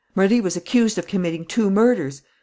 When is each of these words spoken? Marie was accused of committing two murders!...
Marie 0.15 0.41
was 0.41 0.57
accused 0.57 0.97
of 0.97 1.05
committing 1.05 1.45
two 1.45 1.69
murders!... 1.69 2.23